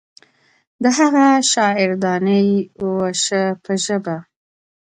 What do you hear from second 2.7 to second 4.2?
وشه په ژبه.